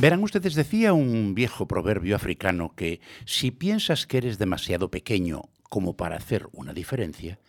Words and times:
Verán 0.00 0.22
ustedes, 0.22 0.54
decía 0.54 0.92
un 0.92 1.34
viejo 1.34 1.66
proverbio 1.66 2.14
africano 2.14 2.72
que 2.76 3.00
si 3.24 3.50
piensas 3.50 4.06
que 4.06 4.18
eres 4.18 4.38
demasiado 4.38 4.92
pequeño 4.92 5.48
como 5.68 5.96
para 5.96 6.16
hacer 6.16 6.46
una 6.52 6.72
diferencia, 6.72 7.40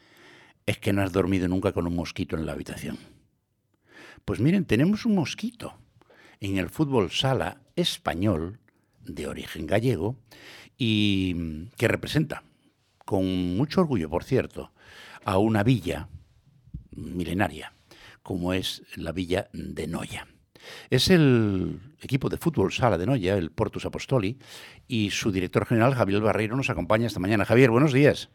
es 0.66 0.80
que 0.80 0.92
no 0.92 1.04
has 1.04 1.12
dormido 1.12 1.48
nunca 1.48 1.74
con 1.74 1.86
un 1.86 1.96
mosquito 1.96 2.36
en 2.36 2.48
la 2.48 2.54
habitación. 2.54 2.98
Pues 4.26 4.40
miren, 4.40 4.66
tenemos 4.66 5.06
un 5.06 5.14
mosquito 5.14 5.78
en 6.40 6.58
el 6.58 6.70
fútbol 6.70 7.12
sala 7.12 7.62
español, 7.76 8.60
de 9.04 9.28
origen 9.28 9.68
gallego, 9.68 10.18
y 10.76 11.68
que 11.78 11.88
representa, 11.88 12.42
con 13.06 13.58
mucho 13.58 13.82
orgullo, 13.82 14.10
por 14.10 14.24
cierto, 14.24 14.72
a 15.24 15.38
una 15.38 15.62
villa 15.62 16.10
milenaria, 16.90 17.74
como 18.24 18.54
es 18.54 18.82
la 18.96 19.12
villa 19.12 19.50
de 19.54 19.86
Noya. 19.86 20.28
Es 20.90 21.10
el 21.10 21.80
equipo 22.02 22.30
de 22.30 22.38
fútbol 22.38 22.72
sala 22.72 22.98
de 22.98 23.06
Noya, 23.06 23.36
el 23.36 23.52
Portus 23.52 23.86
Apostoli, 23.86 24.38
y 24.88 25.12
su 25.12 25.32
director 25.32 25.66
general, 25.66 25.96
Javier 25.96 26.22
Barreiro, 26.22 26.56
nos 26.56 26.70
acompaña 26.70 27.08
esta 27.08 27.20
mañana. 27.20 27.46
Javier, 27.46 27.72
buenos 27.72 27.94
días. 27.94 28.30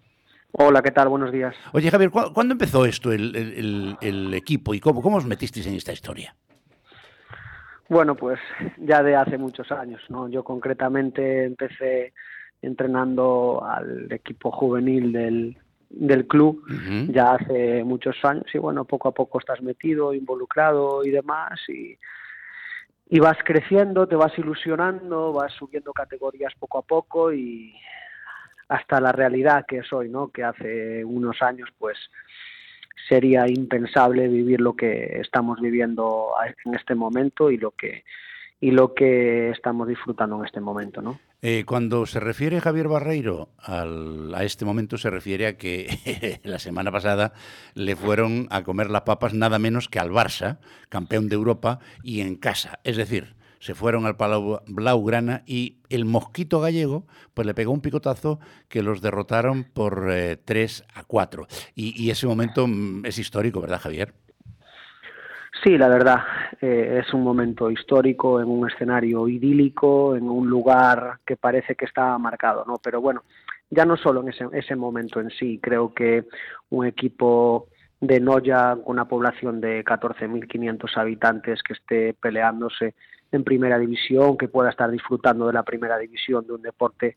Hola, 0.52 0.82
¿qué 0.82 0.92
tal? 0.92 1.08
Buenos 1.08 1.32
días. 1.32 1.54
Oye, 1.72 1.90
Javier, 1.90 2.10
¿cuándo 2.10 2.52
empezó 2.52 2.86
esto, 2.86 3.10
el, 3.12 4.34
equipo, 4.34 4.74
y 4.74 4.80
cómo, 4.80 5.02
cómo 5.02 5.16
os 5.16 5.26
metisteis 5.26 5.66
en 5.66 5.74
esta 5.74 5.92
historia? 5.92 6.36
Bueno, 7.88 8.14
pues 8.14 8.38
ya 8.78 9.02
de 9.02 9.16
hace 9.16 9.36
muchos 9.36 9.70
años, 9.72 10.00
¿no? 10.08 10.28
Yo 10.28 10.44
concretamente 10.44 11.44
empecé 11.44 12.12
entrenando 12.62 13.62
al 13.64 14.10
equipo 14.10 14.50
juvenil 14.50 15.12
del, 15.12 15.58
del 15.96 16.26
club 16.26 16.62
ya 17.08 17.34
hace 17.34 17.84
muchos 17.84 18.16
años 18.24 18.46
y 18.52 18.58
bueno, 18.58 18.84
poco 18.84 19.08
a 19.08 19.12
poco 19.12 19.38
estás 19.38 19.62
metido, 19.62 20.12
involucrado 20.12 21.04
y 21.04 21.10
demás 21.10 21.60
y, 21.68 21.96
y 23.08 23.20
vas 23.20 23.38
creciendo, 23.44 24.06
te 24.06 24.16
vas 24.16 24.36
ilusionando, 24.38 25.32
vas 25.32 25.52
subiendo 25.52 25.92
categorías 25.92 26.52
poco 26.58 26.78
a 26.78 26.82
poco 26.82 27.32
y 27.32 27.74
hasta 28.68 29.00
la 29.00 29.12
realidad 29.12 29.66
que 29.66 29.78
es 29.78 29.92
hoy, 29.92 30.08
¿no? 30.08 30.28
Que 30.28 30.44
hace 30.44 31.04
unos 31.04 31.40
años 31.42 31.68
pues 31.78 31.98
sería 33.08 33.46
impensable 33.46 34.28
vivir 34.28 34.60
lo 34.60 34.74
que 34.74 35.20
estamos 35.20 35.60
viviendo 35.60 36.30
en 36.64 36.74
este 36.74 36.94
momento 36.94 37.50
y 37.50 37.58
lo 37.58 37.72
que 37.72 38.04
y 38.64 38.70
lo 38.70 38.94
que 38.94 39.50
estamos 39.50 39.86
disfrutando 39.86 40.38
en 40.38 40.46
este 40.46 40.58
momento, 40.58 41.02
¿no? 41.02 41.20
Eh, 41.42 41.64
cuando 41.66 42.06
se 42.06 42.18
refiere 42.18 42.62
Javier 42.62 42.88
Barreiro 42.88 43.50
a 43.58 44.42
este 44.42 44.64
momento, 44.64 44.96
se 44.96 45.10
refiere 45.10 45.46
a 45.46 45.58
que 45.58 46.40
la 46.44 46.58
semana 46.58 46.90
pasada 46.90 47.34
le 47.74 47.94
fueron 47.94 48.46
a 48.48 48.64
comer 48.64 48.88
las 48.88 49.02
papas 49.02 49.34
nada 49.34 49.58
menos 49.58 49.90
que 49.90 49.98
al 49.98 50.10
Barça, 50.10 50.60
campeón 50.88 51.28
de 51.28 51.34
Europa, 51.34 51.78
y 52.02 52.22
en 52.22 52.36
casa. 52.36 52.80
Es 52.84 52.96
decir, 52.96 53.34
se 53.58 53.74
fueron 53.74 54.06
al 54.06 54.16
Palau 54.16 54.60
Blaugrana 54.66 55.42
y 55.44 55.80
el 55.90 56.06
mosquito 56.06 56.58
gallego 56.60 57.06
pues 57.34 57.46
le 57.46 57.52
pegó 57.52 57.70
un 57.70 57.82
picotazo 57.82 58.40
que 58.68 58.82
los 58.82 59.02
derrotaron 59.02 59.64
por 59.64 60.10
3 60.42 60.80
eh, 60.80 60.84
a 60.94 61.04
4. 61.04 61.46
y 61.74 62.08
ese 62.08 62.26
momento 62.26 62.66
mm, 62.66 63.04
es 63.04 63.18
histórico, 63.18 63.60
¿verdad, 63.60 63.82
Javier? 63.82 64.14
Sí, 65.62 65.78
la 65.78 65.88
verdad, 65.88 66.18
eh, 66.60 67.00
es 67.04 67.14
un 67.14 67.22
momento 67.22 67.70
histórico, 67.70 68.40
en 68.40 68.48
un 68.48 68.68
escenario 68.68 69.28
idílico, 69.28 70.16
en 70.16 70.28
un 70.28 70.48
lugar 70.48 71.20
que 71.24 71.36
parece 71.36 71.74
que 71.74 71.84
está 71.84 72.18
marcado, 72.18 72.64
¿no? 72.66 72.78
Pero 72.82 73.00
bueno, 73.00 73.22
ya 73.70 73.84
no 73.84 73.96
solo 73.96 74.20
en 74.22 74.28
ese, 74.28 74.46
ese 74.52 74.76
momento 74.76 75.20
en 75.20 75.30
sí, 75.30 75.58
creo 75.62 75.94
que 75.94 76.24
un 76.70 76.86
equipo 76.86 77.68
de 78.00 78.20
Noya 78.20 78.76
una 78.84 79.06
población 79.06 79.60
de 79.60 79.84
14.500 79.84 80.96
habitantes 80.96 81.62
que 81.62 81.72
esté 81.72 82.14
peleándose 82.14 82.94
en 83.36 83.44
primera 83.44 83.78
división, 83.78 84.36
que 84.36 84.48
pueda 84.48 84.70
estar 84.70 84.90
disfrutando 84.90 85.46
de 85.46 85.52
la 85.52 85.62
primera 85.62 85.98
división 85.98 86.46
de 86.46 86.52
un 86.54 86.62
deporte 86.62 87.16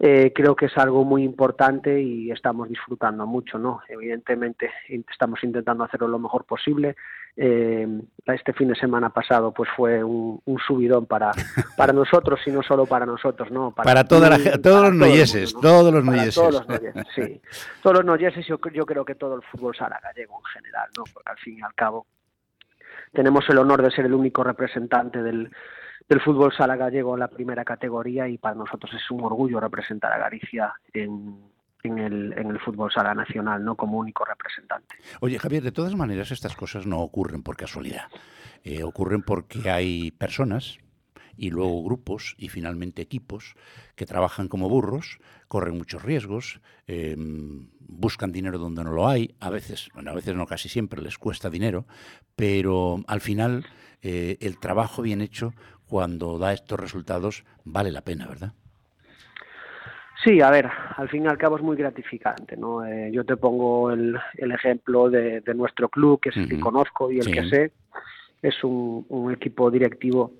eh, 0.00 0.32
creo 0.32 0.54
que 0.54 0.66
es 0.66 0.78
algo 0.78 1.04
muy 1.04 1.24
importante 1.24 2.00
y 2.00 2.30
estamos 2.30 2.68
disfrutando 2.68 3.26
mucho, 3.26 3.58
¿no? 3.58 3.80
Evidentemente 3.88 4.70
estamos 5.10 5.42
intentando 5.42 5.82
hacerlo 5.82 6.06
lo 6.06 6.20
mejor 6.20 6.44
posible. 6.44 6.94
Eh, 7.36 7.86
este 8.26 8.52
fin 8.52 8.68
de 8.68 8.76
semana 8.76 9.10
pasado 9.10 9.52
pues 9.52 9.68
fue 9.76 10.02
un, 10.04 10.40
subidón 10.64 11.06
para, 11.06 11.32
para 11.76 11.92
nosotros 11.92 12.38
y 12.46 12.52
no 12.52 12.62
solo 12.62 12.86
para 12.86 13.06
nosotros, 13.06 13.50
¿no? 13.50 13.72
Para, 13.72 14.04
toda 14.04 14.30
la, 14.30 14.58
todos 14.62 14.84
los 14.84 14.94
noyeses, 14.94 15.52
todos 15.52 15.92
los 15.92 16.04
noyeses. 16.04 16.34
Todos 16.36 16.54
los 16.54 16.68
noyeses, 16.68 17.06
sí. 17.16 17.40
Todos 17.82 17.96
los 17.96 18.04
noyeses, 18.04 18.46
yo, 18.46 18.60
yo 18.72 18.86
creo 18.86 19.04
que 19.04 19.16
todo 19.16 19.34
el 19.34 19.42
fútbol 19.42 19.74
sala 19.74 19.98
gallego 20.00 20.38
en 20.38 20.62
general, 20.62 20.88
¿no? 20.96 21.04
Porque 21.12 21.30
al 21.30 21.38
fin 21.38 21.58
y 21.58 21.62
al 21.62 21.74
cabo 21.74 22.06
tenemos 23.12 23.48
el 23.48 23.58
honor 23.58 23.82
de 23.82 23.90
ser 23.90 24.06
el 24.06 24.14
único 24.14 24.44
representante 24.44 25.22
del, 25.22 25.50
del 26.08 26.20
fútbol 26.20 26.52
sala 26.52 26.76
gallego 26.76 27.14
en 27.14 27.20
la 27.20 27.28
primera 27.28 27.64
categoría 27.64 28.28
y 28.28 28.38
para 28.38 28.54
nosotros 28.54 28.92
es 28.94 29.10
un 29.10 29.22
orgullo 29.24 29.60
representar 29.60 30.12
a 30.12 30.18
Galicia 30.18 30.72
en, 30.92 31.38
en 31.82 31.98
el, 31.98 32.32
en 32.36 32.50
el 32.50 32.58
fútbol 32.60 32.90
sala 32.92 33.14
nacional, 33.14 33.64
¿no? 33.64 33.74
Como 33.76 33.98
único 33.98 34.24
representante. 34.24 34.96
Oye, 35.20 35.38
Javier, 35.38 35.62
de 35.62 35.72
todas 35.72 35.94
maneras 35.94 36.30
estas 36.30 36.56
cosas 36.56 36.86
no 36.86 37.00
ocurren 37.00 37.42
por 37.42 37.56
casualidad. 37.56 38.04
Eh, 38.64 38.82
ocurren 38.82 39.22
porque 39.22 39.70
hay 39.70 40.10
personas 40.10 40.78
y 41.38 41.50
luego 41.50 41.82
grupos 41.84 42.34
y 42.36 42.48
finalmente 42.48 43.00
equipos 43.00 43.54
que 43.94 44.06
trabajan 44.06 44.48
como 44.48 44.68
burros, 44.68 45.18
corren 45.46 45.78
muchos 45.78 46.02
riesgos, 46.02 46.60
em, 46.86 47.68
buscan 47.78 48.32
dinero 48.32 48.58
donde 48.58 48.84
no 48.84 48.90
lo 48.90 49.08
hay, 49.08 49.34
a 49.40 49.48
veces, 49.48 49.88
bueno, 49.94 50.10
a 50.10 50.14
veces 50.14 50.34
no 50.34 50.46
casi 50.46 50.68
siempre 50.68 51.00
les 51.00 51.16
cuesta 51.16 51.48
dinero, 51.48 51.86
pero 52.36 53.02
al 53.06 53.20
final 53.20 53.64
eh, 54.02 54.36
el 54.40 54.58
trabajo 54.58 55.02
bien 55.02 55.20
hecho 55.20 55.54
cuando 55.88 56.38
da 56.38 56.52
estos 56.52 56.78
resultados 56.78 57.44
vale 57.64 57.90
la 57.90 58.02
pena, 58.02 58.26
¿verdad? 58.26 58.52
Sí, 60.24 60.40
a 60.40 60.50
ver, 60.50 60.68
al 60.96 61.08
fin 61.08 61.24
y 61.24 61.28
al 61.28 61.38
cabo 61.38 61.56
es 61.56 61.62
muy 61.62 61.76
gratificante, 61.76 62.56
¿no? 62.56 62.84
Eh, 62.84 63.10
yo 63.12 63.24
te 63.24 63.36
pongo 63.36 63.92
el, 63.92 64.18
ejemplo 64.34 65.08
de, 65.08 65.40
nuestro 65.54 65.88
club, 65.88 66.20
que 66.20 66.30
es 66.30 66.36
el 66.36 66.48
que 66.48 66.58
conozco 66.58 67.10
y 67.12 67.20
el 67.20 67.30
que 67.30 67.48
sé, 67.48 67.72
es 68.42 68.64
un, 68.64 69.06
un 69.08 69.32
equipo 69.32 69.70
directivo 69.70 70.32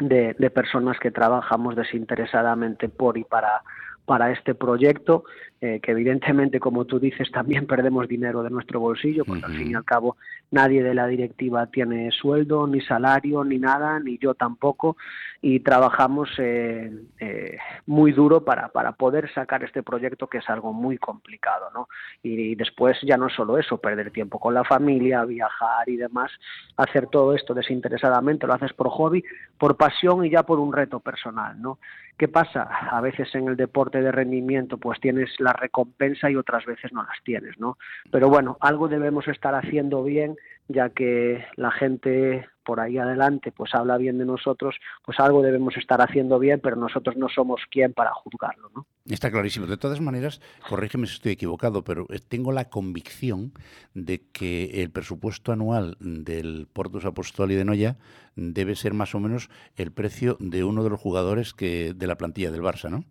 de, 0.00 0.34
de, 0.38 0.50
personas 0.50 0.98
que 0.98 1.10
trabajamos 1.10 1.76
desinteresadamente 1.76 2.88
por 2.88 3.16
y 3.18 3.24
para 3.24 3.62
para 4.10 4.32
este 4.32 4.56
proyecto, 4.56 5.22
eh, 5.62 5.78
que 5.82 5.90
evidentemente, 5.90 6.58
como 6.58 6.86
tú 6.86 6.98
dices, 6.98 7.30
también 7.30 7.66
perdemos 7.66 8.08
dinero 8.08 8.42
de 8.42 8.48
nuestro 8.48 8.80
bolsillo, 8.80 9.26
porque 9.26 9.44
al 9.44 9.52
fin 9.52 9.72
y 9.72 9.74
al 9.74 9.84
cabo 9.84 10.16
nadie 10.50 10.82
de 10.82 10.94
la 10.94 11.06
directiva 11.06 11.66
tiene 11.66 12.10
sueldo, 12.12 12.66
ni 12.66 12.80
salario, 12.80 13.44
ni 13.44 13.58
nada, 13.58 14.00
ni 14.00 14.16
yo 14.16 14.32
tampoco, 14.32 14.96
y 15.42 15.60
trabajamos 15.60 16.30
eh, 16.38 16.90
eh, 17.18 17.58
muy 17.86 18.12
duro 18.12 18.42
para, 18.42 18.68
para 18.68 18.92
poder 18.92 19.30
sacar 19.34 19.62
este 19.62 19.82
proyecto, 19.82 20.28
que 20.28 20.38
es 20.38 20.48
algo 20.48 20.72
muy 20.72 20.96
complicado, 20.96 21.70
¿no? 21.74 21.88
Y, 22.22 22.54
después 22.54 22.96
ya 23.02 23.18
no 23.18 23.28
solo 23.28 23.58
eso, 23.58 23.78
perder 23.78 24.10
tiempo 24.10 24.38
con 24.38 24.54
la 24.54 24.64
familia, 24.64 25.24
viajar 25.24 25.88
y 25.88 25.96
demás, 25.96 26.30
hacer 26.78 27.06
todo 27.08 27.34
esto 27.34 27.52
desinteresadamente, 27.52 28.46
lo 28.46 28.54
haces 28.54 28.72
por 28.72 28.88
hobby, 28.88 29.22
por 29.58 29.76
pasión 29.76 30.24
y 30.24 30.30
ya 30.30 30.42
por 30.42 30.58
un 30.58 30.72
reto 30.72 31.00
personal, 31.00 31.60
¿no? 31.60 31.78
¿Qué 32.20 32.28
pasa? 32.28 32.64
A 32.64 33.00
veces 33.00 33.34
en 33.34 33.48
el 33.48 33.56
deporte 33.56 34.02
de 34.02 34.12
rendimiento 34.12 34.76
pues 34.76 35.00
tienes 35.00 35.30
la 35.38 35.49
recompensa 35.52 36.30
y 36.30 36.36
otras 36.36 36.64
veces 36.64 36.92
no 36.92 37.02
las 37.02 37.22
tienes, 37.24 37.58
¿no? 37.58 37.78
Pero 38.10 38.28
bueno, 38.28 38.56
algo 38.60 38.88
debemos 38.88 39.28
estar 39.28 39.54
haciendo 39.54 40.02
bien 40.02 40.36
ya 40.70 40.90
que 40.90 41.44
la 41.56 41.70
gente 41.70 42.46
por 42.64 42.78
ahí 42.78 42.98
adelante 42.98 43.50
pues 43.50 43.74
habla 43.74 43.96
bien 43.96 44.18
de 44.18 44.24
nosotros, 44.24 44.76
pues 45.04 45.18
algo 45.18 45.42
debemos 45.42 45.76
estar 45.76 46.00
haciendo 46.00 46.38
bien, 46.38 46.60
pero 46.62 46.76
nosotros 46.76 47.16
no 47.16 47.28
somos 47.28 47.60
quien 47.70 47.92
para 47.92 48.12
juzgarlo, 48.12 48.70
¿no? 48.74 48.86
Está 49.06 49.30
clarísimo. 49.30 49.66
De 49.66 49.76
todas 49.76 50.00
maneras, 50.00 50.40
corrígeme 50.68 51.08
si 51.08 51.14
estoy 51.14 51.32
equivocado, 51.32 51.82
pero 51.82 52.06
eh, 52.10 52.20
tengo 52.20 52.52
la 52.52 52.66
convicción 52.66 53.52
de 53.94 54.22
que 54.30 54.82
el 54.82 54.90
presupuesto 54.90 55.50
anual 55.50 55.96
del 55.98 56.68
Portus 56.72 57.04
Apostoli 57.04 57.56
de 57.56 57.64
Noya 57.64 57.96
debe 58.36 58.76
ser 58.76 58.94
más 58.94 59.14
o 59.16 59.20
menos 59.20 59.50
el 59.74 59.90
precio 59.90 60.36
de 60.38 60.62
uno 60.62 60.84
de 60.84 60.90
los 60.90 61.00
jugadores 61.00 61.52
que 61.54 61.92
de 61.94 62.06
la 62.06 62.16
plantilla 62.16 62.52
del 62.52 62.62
Barça, 62.62 62.90
¿no? 62.90 63.04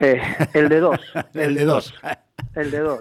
Eh, 0.00 0.20
el 0.54 0.68
de 0.68 0.80
dos. 0.80 1.00
el, 1.34 1.54
de 1.54 1.64
dos. 1.64 1.94
El 2.54 2.70
de 2.70 2.78
dos. 2.80 3.00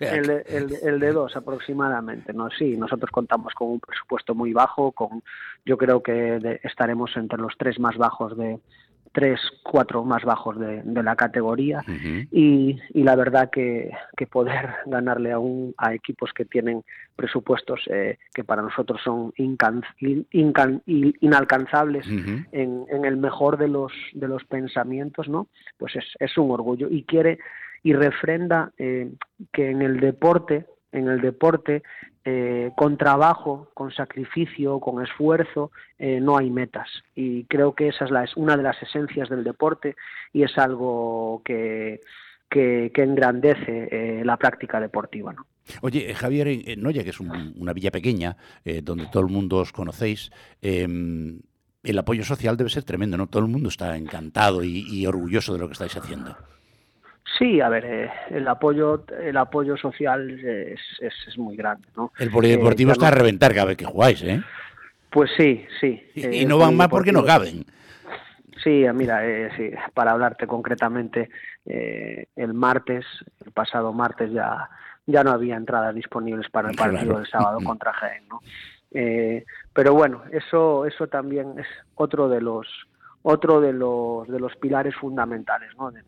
el, 0.00 0.26
de, 0.26 0.44
el, 0.82 1.00
de 1.00 1.12
dos 1.12 1.34
aproximadamente. 1.36 2.32
No, 2.32 2.50
sí, 2.50 2.76
nosotros 2.76 3.10
contamos 3.10 3.54
con 3.54 3.68
un 3.68 3.80
presupuesto 3.80 4.34
muy 4.34 4.52
bajo. 4.52 4.92
Con, 4.92 5.22
yo 5.64 5.78
creo 5.78 6.02
que 6.02 6.60
estaremos 6.62 7.16
entre 7.16 7.38
los 7.38 7.54
tres 7.56 7.78
más 7.78 7.96
bajos 7.96 8.36
de, 8.36 8.58
tres, 9.12 9.40
cuatro 9.62 10.04
más 10.04 10.24
bajos 10.24 10.58
de, 10.58 10.82
la 11.02 11.16
categoría 11.16 11.82
y, 12.30 12.78
la 12.94 13.16
verdad 13.16 13.50
que, 13.50 13.90
poder 14.30 14.68
ganarle 14.86 15.32
a, 15.32 15.38
un, 15.38 15.74
a 15.78 15.94
equipos 15.94 16.32
que 16.32 16.44
tienen 16.44 16.84
presupuestos 17.16 17.80
eh, 17.90 18.18
que 18.34 18.44
para 18.44 18.62
nosotros 18.62 19.00
son 19.02 19.32
inalcanzables 20.30 22.06
en, 22.52 23.04
el 23.04 23.16
mejor 23.16 23.58
de 23.58 23.68
los, 23.68 23.92
de 24.12 24.28
los 24.28 24.44
pensamientos, 24.44 25.28
¿no? 25.28 25.48
Pues 25.78 25.96
es, 25.96 26.04
es 26.18 26.36
un 26.38 26.50
orgullo 26.50 26.88
y 26.90 27.04
quiere 27.04 27.38
y 27.82 27.92
refrenda 27.92 28.72
eh, 28.78 29.10
que 29.52 29.70
en 29.70 29.82
el 29.82 30.00
deporte, 30.00 30.66
en 30.92 31.08
el 31.08 31.20
deporte 31.20 31.82
eh, 32.30 32.72
con 32.76 32.98
trabajo, 32.98 33.70
con 33.72 33.90
sacrificio, 33.90 34.80
con 34.80 35.02
esfuerzo, 35.02 35.70
eh, 35.98 36.20
no 36.20 36.36
hay 36.36 36.50
metas. 36.50 36.86
Y 37.14 37.44
creo 37.44 37.74
que 37.74 37.88
esa 37.88 38.04
es 38.04 38.10
la, 38.10 38.28
una 38.36 38.54
de 38.54 38.62
las 38.62 38.76
esencias 38.82 39.30
del 39.30 39.44
deporte 39.44 39.96
y 40.34 40.42
es 40.42 40.58
algo 40.58 41.40
que, 41.42 42.00
que, 42.50 42.92
engrandece 42.96 43.88
eh, 43.90 44.22
la 44.26 44.36
práctica 44.36 44.78
deportiva. 44.78 45.32
¿no? 45.32 45.46
Oye, 45.80 46.14
Javier, 46.14 46.48
en 46.48 46.82
Noya, 46.82 47.02
que 47.02 47.10
es 47.10 47.20
una 47.20 47.72
villa 47.72 47.90
pequeña, 47.90 48.36
donde 48.82 49.06
todo 49.06 49.22
el 49.22 49.32
mundo 49.32 49.56
os 49.56 49.72
conocéis, 49.72 50.30
em, 50.60 51.40
el 51.82 51.98
apoyo 51.98 52.24
social 52.24 52.58
debe 52.58 52.68
ser 52.68 52.84
tremendo, 52.84 53.16
¿no? 53.16 53.28
Todo 53.28 53.42
el 53.42 53.48
mundo 53.48 53.70
está 53.70 53.96
encantado 53.96 54.62
y 54.62 55.06
orgulloso 55.06 55.54
de 55.54 55.60
lo 55.60 55.66
que 55.66 55.72
estáis 55.72 55.96
haciendo. 55.96 56.36
Sí, 57.36 57.60
a 57.60 57.68
ver, 57.68 57.84
eh, 57.84 58.10
el 58.30 58.48
apoyo 58.48 59.04
el 59.20 59.36
apoyo 59.36 59.76
social 59.76 60.30
es, 60.30 60.80
es, 61.00 61.38
muy 61.38 61.56
grande, 61.56 61.86
¿no? 61.96 62.12
El 62.18 62.30
polideportivo 62.30 62.90
eh, 62.90 62.92
está 62.92 63.08
a 63.08 63.12
reventar 63.12 63.52
cada 63.52 63.66
vez 63.66 63.76
que 63.76 63.84
jugáis, 63.84 64.22
¿eh? 64.22 64.40
Pues 65.10 65.30
sí, 65.36 65.66
sí. 65.80 66.02
Y, 66.14 66.46
no 66.46 66.58
van 66.58 66.76
más 66.76 66.88
porque 66.88 67.12
no 67.12 67.24
caben. 67.24 67.64
Sí, 68.62 68.84
mira, 68.94 69.26
eh, 69.26 69.50
sí, 69.56 69.70
para 69.94 70.12
hablarte 70.12 70.46
concretamente, 70.46 71.30
el 71.64 72.54
martes, 72.54 73.04
el 73.44 73.52
pasado 73.52 73.92
martes 73.92 74.32
ya 74.32 74.68
ya 75.06 75.24
no 75.24 75.30
había 75.30 75.56
entradas 75.56 75.94
disponibles 75.94 76.50
para 76.50 76.70
el 76.70 76.76
partido 76.76 77.16
del 77.16 77.26
sábado 77.26 77.58
contra 77.64 77.92
Jaén, 77.92 78.24
¿no? 78.28 78.40
pero 79.72 79.94
bueno, 79.94 80.22
eso 80.32 80.86
eso 80.86 81.06
también 81.08 81.58
es 81.58 81.66
otro 81.94 82.28
de 82.28 82.40
los 82.40 82.66
otro 83.22 83.60
de 83.60 83.72
los, 83.72 84.26
de 84.28 84.40
los 84.40 84.54
pilares 84.56 84.94
fundamentales 84.94 85.70
¿no? 85.76 85.90
de, 85.90 86.02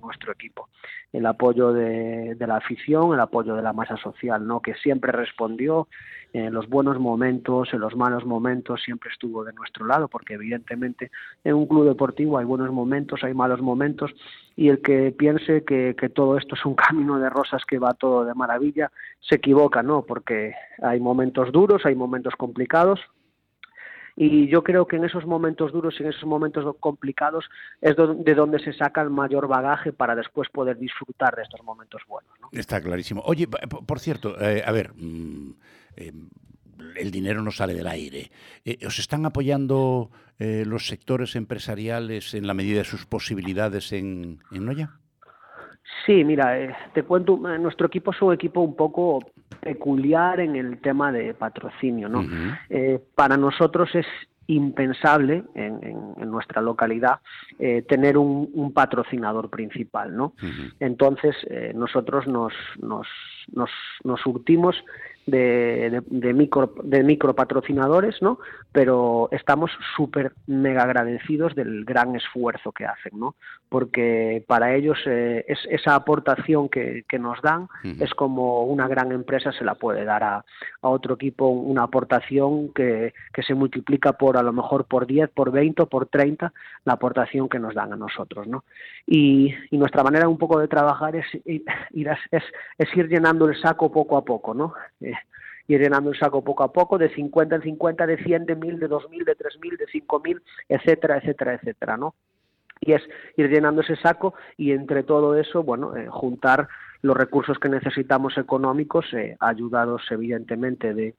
nuestro 0.00 0.32
equipo. 0.32 0.68
El 1.12 1.26
apoyo 1.26 1.72
de, 1.72 2.36
la 2.38 2.56
afición, 2.56 3.14
el 3.14 3.20
apoyo 3.20 3.54
de 3.54 3.62
la 3.62 3.72
masa 3.72 3.96
social, 3.96 4.46
¿no? 4.46 4.60
que 4.60 4.74
siempre 4.74 5.12
respondió 5.12 5.88
en 6.32 6.52
los 6.54 6.68
buenos 6.68 6.98
momentos, 6.98 7.72
en 7.74 7.80
los 7.80 7.94
malos 7.94 8.24
momentos, 8.24 8.82
siempre 8.82 9.10
estuvo 9.10 9.44
de 9.44 9.52
nuestro 9.52 9.84
lado, 9.86 10.08
porque 10.08 10.34
evidentemente 10.34 11.10
en 11.44 11.54
un 11.54 11.66
club 11.66 11.86
deportivo 11.86 12.38
hay 12.38 12.44
buenos 12.44 12.70
momentos, 12.72 13.22
hay 13.22 13.34
malos 13.34 13.60
momentos, 13.60 14.10
y 14.56 14.68
el 14.68 14.80
que 14.80 15.12
piense 15.12 15.64
que, 15.64 15.94
que 15.98 16.08
todo 16.08 16.38
esto 16.38 16.54
es 16.54 16.64
un 16.64 16.74
camino 16.88 17.18
de 17.18 17.28
rosas 17.28 17.64
que 17.66 17.78
va 17.78 17.94
todo 17.94 18.24
de 18.24 18.34
maravilla, 18.34 18.90
se 19.20 19.36
equivoca, 19.36 19.82
¿no? 19.82 20.02
porque 20.02 20.54
hay 20.82 21.00
momentos 21.00 21.52
duros, 21.52 21.84
hay 21.84 21.94
momentos 21.94 22.34
complicados, 22.36 23.00
y 24.16 24.48
yo 24.48 24.62
creo 24.62 24.86
que 24.86 24.96
en 24.96 25.04
esos 25.04 25.26
momentos 25.26 25.72
duros 25.72 25.94
y 25.98 26.02
en 26.02 26.10
esos 26.10 26.24
momentos 26.24 26.76
complicados 26.80 27.44
es 27.80 27.96
de 27.96 28.34
donde 28.34 28.58
se 28.58 28.72
saca 28.72 29.02
el 29.02 29.10
mayor 29.10 29.48
bagaje 29.48 29.92
para 29.92 30.14
después 30.14 30.48
poder 30.50 30.78
disfrutar 30.78 31.34
de 31.36 31.42
estos 31.42 31.62
momentos 31.62 32.02
buenos. 32.08 32.32
Está 32.52 32.80
clarísimo. 32.80 33.22
Oye, 33.24 33.46
por 33.48 33.98
cierto, 33.98 34.40
eh, 34.40 34.62
a 34.64 34.72
ver, 34.72 34.92
mm, 34.94 35.54
eh, 35.96 36.12
el 36.96 37.10
dinero 37.10 37.42
no 37.42 37.50
sale 37.50 37.74
del 37.74 37.86
aire. 37.86 38.30
Eh, 38.64 38.78
¿Os 38.86 38.98
están 38.98 39.24
apoyando 39.26 40.10
los 40.38 40.88
sectores 40.88 41.36
empresariales 41.36 42.34
en 42.34 42.48
la 42.48 42.54
medida 42.54 42.78
de 42.78 42.84
sus 42.84 43.06
posibilidades 43.06 43.92
en, 43.92 44.40
en 44.50 44.64
Noya? 44.64 44.98
Sí, 46.06 46.24
mira, 46.24 46.58
eh, 46.58 46.74
te 46.94 47.04
cuento, 47.04 47.34
eh, 47.48 47.58
nuestro 47.58 47.86
equipo 47.86 48.10
es 48.10 48.20
un 48.22 48.32
equipo 48.32 48.60
un 48.60 48.74
poco 48.74 49.20
peculiar 49.60 50.40
en 50.40 50.56
el 50.56 50.78
tema 50.80 51.12
de 51.12 51.34
patrocinio, 51.34 52.08
¿no? 52.08 52.24
Eh, 52.68 53.00
para 53.14 53.36
nosotros 53.36 53.94
es 53.94 54.06
impensable 54.46 55.44
en, 55.54 55.80
nuestra 56.30 56.60
localidad 56.60 57.20
tener 57.88 58.18
un, 58.18 58.72
patrocinador 58.74 59.50
principal, 59.50 60.16
¿no? 60.16 60.34
Entonces 60.80 61.36
nosotros 61.74 62.26
nos, 62.26 62.52
nos, 62.80 63.06
nos, 63.52 63.70
nos 64.04 64.20
surtimos 64.20 64.76
de, 65.26 66.02
de, 66.06 66.32
micro, 66.32 66.74
de 66.82 67.02
micro 67.02 67.34
patrocinadores, 67.34 68.20
¿no? 68.20 68.38
Pero 68.72 69.28
estamos 69.30 69.70
súper 69.96 70.32
mega 70.46 70.82
agradecidos 70.82 71.54
del 71.54 71.84
gran 71.84 72.16
esfuerzo 72.16 72.72
que 72.72 72.86
hacen, 72.86 73.18
¿no? 73.18 73.36
Porque 73.68 74.44
para 74.46 74.74
ellos 74.74 74.98
eh, 75.06 75.44
es, 75.46 75.58
esa 75.70 75.94
aportación 75.94 76.68
que, 76.68 77.04
que 77.08 77.18
nos 77.18 77.40
dan 77.42 77.68
es 78.00 78.12
como 78.14 78.64
una 78.64 78.88
gran 78.88 79.12
empresa 79.12 79.52
se 79.52 79.64
la 79.64 79.74
puede 79.74 80.04
dar 80.04 80.24
a, 80.24 80.44
a 80.82 80.88
otro 80.88 81.14
equipo 81.14 81.48
una 81.48 81.84
aportación 81.84 82.72
que, 82.72 83.14
que, 83.32 83.42
se 83.42 83.54
multiplica 83.54 84.12
por 84.14 84.36
a 84.36 84.42
lo 84.42 84.52
mejor 84.52 84.84
por 84.86 85.06
10, 85.06 85.30
por 85.30 85.50
20 85.52 85.82
o 85.82 85.86
por 85.86 86.06
30 86.06 86.52
la 86.84 86.92
aportación 86.94 87.48
que 87.48 87.58
nos 87.58 87.74
dan 87.74 87.92
a 87.92 87.96
nosotros, 87.96 88.46
¿no? 88.46 88.64
Y, 89.06 89.54
y 89.70 89.78
nuestra 89.78 90.02
manera 90.02 90.28
un 90.28 90.38
poco 90.38 90.58
de 90.58 90.68
trabajar 90.68 91.16
es, 91.16 91.26
ir, 91.44 91.64
es, 92.30 92.42
es 92.78 92.96
ir 92.96 93.08
llenando 93.08 93.48
el 93.48 93.60
saco 93.60 93.90
poco 93.90 94.16
a 94.16 94.24
poco, 94.24 94.54
¿no? 94.54 94.74
Ir 95.68 95.80
llenando 95.80 96.10
el 96.10 96.18
saco 96.18 96.42
poco 96.42 96.64
a 96.64 96.72
poco, 96.72 96.98
de 96.98 97.08
50 97.14 97.56
en 97.56 97.62
50, 97.62 98.06
de 98.06 98.16
100, 98.22 98.46
de 98.46 98.56
1000, 98.56 98.80
de 98.80 98.88
2000, 98.88 99.24
de 99.24 99.34
3000, 99.34 99.76
de 99.76 99.86
5000, 99.86 100.42
etcétera, 100.68 101.18
etcétera, 101.18 101.54
etcétera, 101.54 101.96
¿no? 101.96 102.14
Y 102.80 102.92
es 102.92 103.02
ir 103.36 103.48
llenando 103.48 103.82
ese 103.82 103.96
saco 103.96 104.34
y 104.56 104.72
entre 104.72 105.04
todo 105.04 105.36
eso, 105.36 105.62
bueno, 105.62 105.96
eh, 105.96 106.08
juntar 106.08 106.68
los 107.00 107.16
recursos 107.16 107.58
que 107.58 107.68
necesitamos 107.68 108.36
económicos, 108.38 109.06
eh, 109.14 109.36
ayudados 109.38 110.02
evidentemente 110.10 110.92
de, 110.92 111.14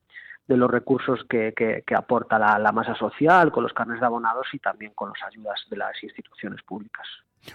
de 0.47 0.57
los 0.57 0.69
recursos 0.69 1.23
que, 1.29 1.53
que, 1.53 1.95
aporta 1.95 2.37
la, 2.37 2.59
la, 2.59 2.71
masa 2.71 2.95
social, 2.95 3.51
con 3.51 3.63
los 3.63 3.73
carnes 3.73 3.99
de 3.99 4.05
abonados 4.05 4.47
y 4.53 4.59
también 4.59 4.91
con 4.93 5.09
las 5.09 5.23
ayudas 5.27 5.61
de 5.69 5.77
las 5.77 6.03
instituciones 6.03 6.61
públicas. 6.63 7.07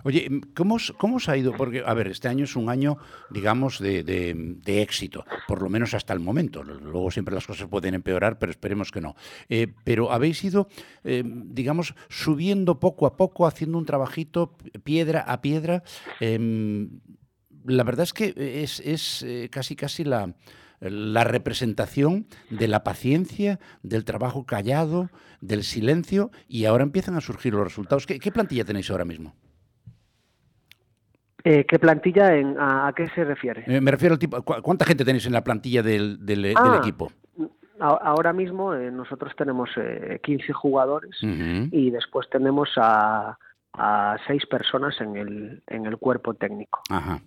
Oye, 0.04 0.28
¿cómo, 0.54 0.76
¿cómo 0.98 1.16
os 1.16 1.28
ha 1.28 1.36
ido? 1.36 1.52
Porque, 1.52 1.82
a 1.84 1.94
ver, 1.94 2.08
este 2.08 2.28
año 2.28 2.44
es 2.44 2.56
un 2.56 2.68
año, 2.68 2.98
digamos, 3.30 3.78
de, 3.78 4.62
éxito, 4.66 5.24
por 5.46 5.62
lo 5.62 5.68
menos 5.68 5.94
hasta 5.94 6.12
el 6.12 6.20
momento. 6.20 6.62
Luego 6.62 7.10
siempre 7.10 7.34
las 7.34 7.46
cosas 7.46 7.68
pueden 7.68 7.94
empeorar, 7.94 8.38
pero 8.38 8.50
esperemos 8.50 8.92
que 8.92 9.00
no. 9.00 9.14
Eh, 9.48 9.68
pero 9.84 10.12
habéis 10.12 10.42
ido, 10.44 10.68
eh, 11.04 11.22
digamos, 11.24 11.94
subiendo 12.08 12.80
poco 12.80 13.06
a 13.06 13.16
poco, 13.16 13.46
haciendo 13.46 13.78
un 13.78 13.86
trabajito 13.86 14.56
piedra 14.84 15.20
a 15.20 15.40
piedra. 15.40 15.82
Em, 16.20 17.00
la 17.64 17.84
verdad 17.84 18.04
es 18.04 18.12
que 18.12 18.34
es, 18.36 18.80
es 18.80 19.22
eh, 19.22 19.48
casi, 19.50 19.74
casi 19.74 20.04
la, 20.04 20.34
la 20.80 21.24
representación 21.24 22.26
de 22.50 22.68
la 22.68 22.84
paciencia, 22.84 23.58
del 23.82 24.04
trabajo 24.04 24.46
callado, 24.46 25.10
del 25.40 25.64
silencio, 25.64 26.30
y 26.46 26.66
ahora 26.66 26.84
empiezan 26.84 27.16
a 27.16 27.20
surgir 27.20 27.54
los 27.54 27.64
resultados. 27.64 28.06
¿Qué, 28.06 28.18
qué 28.18 28.32
plantilla 28.32 28.64
tenéis 28.64 28.90
ahora 28.90 29.04
mismo? 29.04 29.34
Eh, 31.50 31.64
¿Qué 31.64 31.78
plantilla? 31.78 32.36
En, 32.36 32.56
a, 32.58 32.92
qué 32.94 33.08
se 33.14 33.24
refiere? 33.24 33.64
Eh, 33.66 33.80
me 33.80 33.90
refiero 33.90 34.12
al 34.12 34.18
tipo. 34.18 34.42
¿Cuánta 34.42 34.84
gente 34.84 35.02
tenéis 35.02 35.24
en 35.24 35.32
la 35.32 35.42
plantilla 35.42 35.82
del, 35.82 36.18
del, 36.26 36.54
ah, 36.54 36.78
equipo? 36.82 37.10
Ahora 37.80 38.34
mismo 38.34 38.74
eh, 38.74 38.90
nosotros 38.90 39.32
tenemos 39.34 39.70
15 40.22 40.52
jugadores 40.52 41.16
y 41.22 41.90
después 41.90 42.28
tenemos 42.28 42.68
a, 42.76 43.38
a 43.72 44.16
seis 44.26 44.44
personas 44.44 45.00
en 45.00 45.16
el, 45.16 45.62
en 45.68 45.86
el 45.86 45.96
cuerpo 45.96 46.34
técnico. 46.34 46.82
Ajá. 46.90 47.22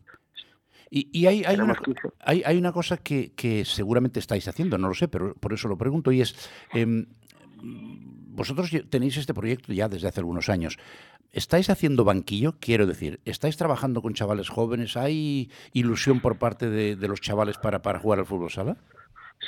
Y, 0.92 1.10
y 1.20 1.25
hay, 1.25 1.44
hay, 1.44 1.56
una, 1.56 1.74
hay, 2.20 2.44
hay, 2.46 2.58
una, 2.60 2.74
cosa 2.74 2.98
que, 2.98 3.32
que, 3.34 3.66
seguramente 3.66 4.20
estáis 4.20 4.48
haciendo, 4.48 4.78
no 4.78 4.90
lo 4.90 4.94
sé, 4.94 5.08
pero 5.08 5.34
por 5.34 5.54
eso 5.54 5.68
lo 5.68 5.78
pregunto, 5.78 6.12
y 6.12 6.22
es, 6.22 6.36
em, 6.74 7.08
vosotros 7.63 8.70
tenéis 8.90 9.18
este 9.18 9.34
proyecto 9.34 9.74
ya 9.74 9.88
desde 9.88 10.10
hace 10.10 10.20
algunos 10.20 10.50
años. 10.50 10.78
¿Estáis 11.33 11.69
haciendo 11.69 12.03
banquillo? 12.03 12.55
Quiero 12.59 12.85
decir, 12.85 13.21
¿estáis 13.23 13.55
trabajando 13.55 14.01
con 14.01 14.13
chavales 14.13 14.50
jóvenes? 14.50 14.97
¿Hay 14.97 15.50
ilusión 15.71 16.19
por 16.19 16.38
parte 16.38 16.69
de, 16.69 16.95
los 17.07 17.21
chavales 17.21 17.57
para, 17.57 17.81
para 17.81 18.00
jugar 18.00 18.19
al 18.19 18.25
fútbol 18.25 18.50
sala? 18.50 18.75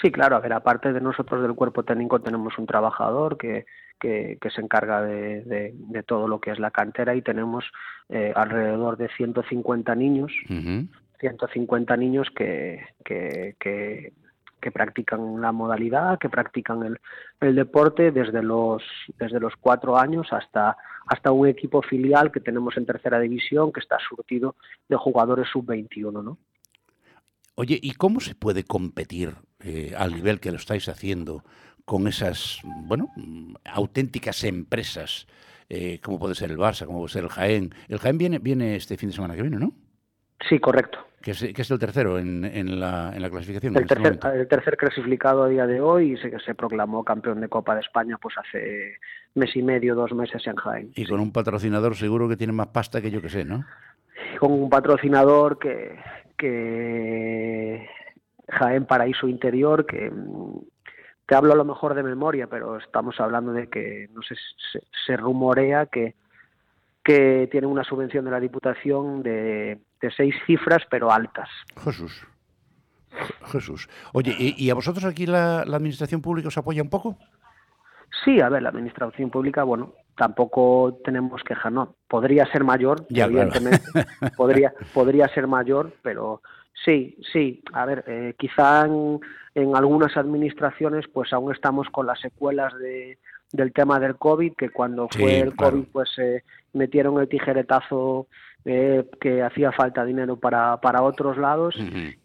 Sí, 0.02 0.12
claro. 0.12 0.38
A 0.38 0.40
ver, 0.40 0.54
aparte 0.54 0.94
de 0.94 1.02
nosotros 1.02 1.42
del 1.42 1.56
cuerpo 1.56 1.84
técnico 1.84 2.22
tenemos 2.22 2.58
un 2.58 2.66
trabajador 2.66 3.38
que, 3.38 3.66
que, 4.00 4.38
se 4.54 4.62
encarga 4.62 5.02
de, 5.02 5.74
de, 5.74 6.04
todo 6.04 6.28
lo 6.28 6.40
que 6.40 6.52
es 6.52 6.60
la 6.60 6.72
cantera 6.72 7.16
y 7.16 7.22
tenemos 7.22 7.66
eh, 8.10 8.32
alrededor 8.36 8.98
de 8.98 9.10
150 9.10 9.96
niños, 9.96 10.32
150 11.20 11.98
niños 11.98 12.30
que, 12.36 12.82
que, 13.04 13.56
que 13.60 14.14
que 14.64 14.72
practican 14.72 15.42
la 15.42 15.52
modalidad, 15.52 16.18
que 16.18 16.30
practican 16.30 16.84
el, 16.84 17.00
el, 17.42 17.54
deporte 17.54 18.12
desde 18.12 18.42
los, 18.42 18.82
desde 19.20 19.42
los 19.42 19.54
cuatro 19.60 19.98
años 19.98 20.28
hasta, 20.32 20.78
hasta 21.06 21.34
un 21.34 21.50
equipo 21.50 21.82
filial 21.82 22.32
que 22.32 22.40
tenemos 22.40 22.78
en 22.78 22.86
tercera 22.86 23.20
división 23.20 23.74
que 23.74 23.82
está 23.82 23.98
surtido 24.08 24.56
de 24.88 24.96
jugadores 24.96 25.50
sub-21, 25.52 26.24
¿no? 26.24 26.38
Oye, 27.56 27.78
¿y 27.82 27.92
cómo 27.92 28.22
se 28.22 28.36
puede 28.36 28.64
competir 28.64 29.36
eh, 29.60 29.94
al 29.98 30.16
nivel 30.16 30.40
que 30.40 30.52
lo 30.52 30.58
estáis 30.58 30.88
haciendo 30.88 31.44
con 31.84 32.08
esas, 32.08 32.60
bueno, 32.64 33.10
auténticas 33.66 34.46
empresas, 34.46 35.28
eh, 35.68 36.00
como 36.02 36.20
puede 36.20 36.36
ser 36.36 36.52
el 36.52 36.58
Barça, 36.58 36.86
como 36.86 37.00
puede 37.00 37.12
ser 37.12 37.24
el 37.26 37.30
Jaén? 37.30 37.76
El 37.90 38.00
Jaén 38.00 38.18
viene, 38.18 38.40
viene 38.40 38.78
este 38.78 38.96
fin 38.96 39.10
de 39.10 39.16
semana 39.16 39.36
que 39.36 39.42
viene, 39.42 39.60
¿no? 39.60 39.74
Sí, 40.50 40.60
correcto 40.60 41.00
que 41.24 41.32
es, 41.32 41.40
que 41.54 41.62
es 41.62 41.72
el 41.72 41.80
tercero 41.80 42.20
en, 42.20 42.44
en, 42.44 42.80
la, 42.82 43.14
en 43.16 43.22
la 43.22 43.30
clasificación. 43.30 43.76
El, 43.78 43.84
este 43.84 43.96
tercer, 43.96 44.36
el 44.36 44.48
tercer 44.48 44.76
clasificado 44.76 45.44
a 45.44 45.48
día 45.48 45.66
de 45.66 45.80
hoy 45.80 46.14
y 46.14 46.18
se, 46.18 46.38
se 46.40 46.54
proclamó 46.54 47.06
campeón 47.06 47.40
de 47.40 47.48
Copa 47.48 47.76
de 47.76 47.82
España 47.82 48.18
pues 48.22 48.36
hace 48.38 48.98
mes 49.34 49.56
y 49.56 49.64
medio, 49.64 49.96
dos 49.96 50.12
meses 50.12 50.46
en 50.46 50.58
Jaén. 50.58 50.92
Y 50.96 51.06
con 51.06 51.22
un 51.22 51.32
patrocinador 51.32 51.96
seguro 51.96 52.28
que 52.28 52.36
tiene 52.36 52.52
más 52.52 52.68
pasta 52.68 53.02
que 53.02 53.10
yo 53.10 53.22
que 53.22 53.30
sé, 53.30 53.46
¿no? 53.46 53.64
Con 54.38 54.52
un 54.52 54.70
patrocinador 54.70 55.58
que, 55.60 55.98
que 56.38 57.88
Jaén 58.50 58.86
Paraíso 58.86 59.30
Interior, 59.30 59.86
que 59.86 60.12
mm, 60.12 60.60
te 61.26 61.36
hablo 61.36 61.54
a 61.54 61.56
lo 61.58 61.64
mejor 61.64 61.94
de 61.94 62.04
memoria, 62.04 62.48
pero 62.48 62.78
estamos 62.78 63.18
hablando 63.22 63.54
de 63.54 63.68
que, 63.70 64.10
no 64.14 64.22
sé, 64.24 64.36
se, 65.06 65.16
rumorea 65.16 65.86
que, 65.86 66.16
que 67.04 67.48
tienen 67.52 67.70
una 67.70 67.84
subvención 67.84 68.26
de 68.26 68.32
la 68.32 68.40
Diputación 68.40 69.22
de, 69.22 69.80
de 70.02 70.12
seis 70.12 70.36
cifras, 70.46 70.84
pero 70.90 71.12
altas. 71.12 71.50
Jesús. 71.84 72.26
Jesús. 73.52 73.90
Oye, 74.14 74.36
¿y, 74.38 74.70
a 74.70 74.74
vosotros 74.74 75.06
aquí 75.06 75.26
la, 75.26 75.62
Administración 75.62 76.22
Pública 76.22 76.48
os 76.48 76.58
apoya 76.58 76.82
un 76.82 76.90
poco? 76.90 77.18
Sí, 78.24 78.40
a 78.42 78.50
ver, 78.50 78.62
la 78.64 78.70
Administración 78.70 79.30
Pública, 79.30 79.64
bueno, 79.64 79.94
tampoco 80.16 81.00
tenemos 81.04 81.44
queja, 81.44 81.70
¿no? 81.70 81.96
Podría 82.08 82.46
ser 82.52 82.64
mayor, 82.64 83.06
evidentemente, 83.10 83.82
podría, 84.38 84.74
podría 84.94 85.28
ser 85.30 85.48
mayor, 85.48 85.94
pero 86.02 86.42
sí, 86.86 87.18
sí, 87.32 87.64
a 87.74 87.86
ver, 87.86 88.04
eh, 88.08 88.36
quizá 88.38 88.86
en, 88.86 89.20
algunas 89.76 90.16
administraciones 90.18 91.06
pues 91.12 91.34
aún 91.34 91.54
estamos 91.54 91.88
con 91.90 92.08
las 92.08 92.20
secuelas 92.20 92.74
de, 92.80 93.18
del 93.52 93.74
tema 93.74 94.00
del 94.00 94.16
COVID, 94.16 94.54
que 94.56 94.70
cuando 94.70 95.08
fue 95.10 95.40
el 95.40 95.56
COVID 95.56 95.86
pues 95.92 96.10
se 96.16 96.44
metieron 96.74 97.20
el 97.20 97.30
tijeretazo 97.30 98.28
eh, 98.66 99.06
que 99.20 99.42
hacía 99.42 99.72
falta 99.72 100.06
dinero 100.06 100.38
para, 100.38 100.80
para 100.80 101.04
otros 101.04 101.38
lados 101.38 101.76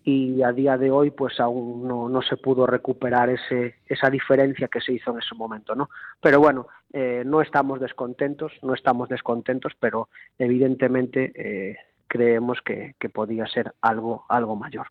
y 0.04 0.40
a 0.42 0.52
día 0.52 0.76
de 0.78 0.90
hoy 0.90 1.10
pues 1.10 1.40
aún 1.40 1.86
no, 1.86 2.08
no 2.08 2.22
se 2.22 2.36
pudo 2.36 2.66
recuperar 2.66 3.28
ese, 3.28 3.76
esa 3.86 4.08
diferencia 4.08 4.68
que 4.68 4.80
se 4.80 4.92
hizo 4.92 5.10
en 5.10 5.18
ese 5.18 5.34
momento, 5.34 5.74
¿no? 5.74 5.90
Pero 6.20 6.38
bueno, 6.38 6.68
eh, 6.92 7.24
no 7.26 7.42
estamos 7.42 7.80
descontentos, 7.80 8.52
no 8.62 8.74
estamos 8.74 9.08
descontentos, 9.08 9.72
pero 9.80 10.08
evidentemente 10.38 11.32
eh, 11.34 11.76
creemos 12.06 12.62
que, 12.62 12.94
que 13.00 13.08
podía 13.08 13.46
ser 13.46 13.74
algo, 13.80 14.24
algo 14.28 14.54
mayor. 14.54 14.86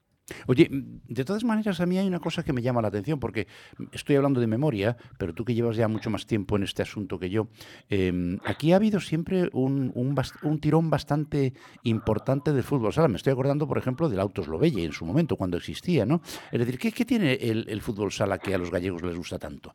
Oye, 0.46 0.68
de 0.70 1.24
todas 1.24 1.44
maneras, 1.44 1.80
a 1.80 1.86
mí 1.86 1.98
hay 1.98 2.08
una 2.08 2.20
cosa 2.20 2.44
que 2.44 2.52
me 2.52 2.62
llama 2.62 2.82
la 2.82 2.90
atención, 2.90 3.20
porque 3.20 3.48
estoy 3.92 4.18
hablando 4.18 4.42
de 4.42 4.48
memoria, 4.48 4.98
pero 5.18 5.34
tú 5.34 5.46
que 5.46 5.54
llevas 5.54 5.78
ya 5.78 5.88
mucho 5.88 6.10
más 6.10 6.26
tiempo 6.26 6.58
en 6.58 6.64
este 6.64 6.82
asunto 6.82 7.18
que 7.18 7.30
yo, 7.30 7.48
em, 7.90 8.38
aquí 8.44 8.74
ha 8.74 8.76
habido 8.76 9.00
siempre 9.00 9.50
un, 9.54 9.92
un, 9.96 10.60
tirón 10.60 10.90
bastante 10.90 11.54
importante 11.84 12.52
del 12.52 12.64
fútbol 12.64 12.92
sala. 12.92 13.08
Me 13.08 13.18
estoy 13.18 13.32
acordando, 13.32 13.68
por 13.68 13.78
ejemplo, 13.78 14.10
del 14.10 14.20
Autos 14.20 14.48
Lobelle 14.48 14.84
en 14.84 14.92
su 14.92 15.06
momento, 15.06 15.38
cuando 15.38 15.58
existía, 15.58 16.06
¿no? 16.06 16.22
Es 16.52 16.60
decir, 16.60 16.78
¿qué, 16.78 16.92
qué 16.92 17.06
tiene 17.06 17.34
el, 17.34 17.66
el 17.70 17.82
fútbol 17.82 18.12
sala 18.12 18.38
que 18.38 18.54
a 18.54 18.58
los 18.58 18.72
gallegos 18.72 19.02
les 19.04 19.16
gusta 19.16 19.40
tanto? 19.40 19.74